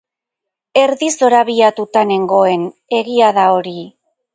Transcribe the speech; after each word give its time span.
Erdi 0.83 1.11
zorabiatuta 1.21 2.05
nengoen... 2.15 2.67
egia 3.05 3.33
da 3.41 3.51
hori... 3.61 3.81